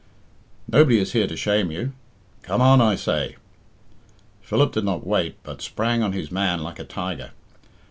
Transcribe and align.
"Nobody 0.67 0.97
is 0.97 1.11
here 1.11 1.27
to 1.27 1.37
shame 1.37 1.69
you." 1.69 1.93
"Come 2.41 2.59
on, 2.59 2.81
I 2.81 2.95
say." 2.95 3.35
Philip 4.41 4.71
did 4.71 4.83
not 4.83 5.05
wait, 5.05 5.35
but 5.43 5.61
sprang 5.61 6.01
on 6.01 6.11
his 6.13 6.31
man 6.31 6.63
like 6.63 6.79
a 6.79 6.83
tiger. 6.85 7.33